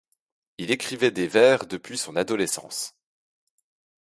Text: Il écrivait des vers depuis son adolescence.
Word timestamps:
Il 0.57 0.71
écrivait 0.71 1.11
des 1.11 1.27
vers 1.27 1.67
depuis 1.67 1.95
son 1.95 2.15
adolescence. 2.15 2.95